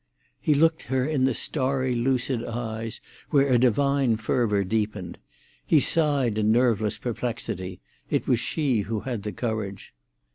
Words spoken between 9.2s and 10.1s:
the courage.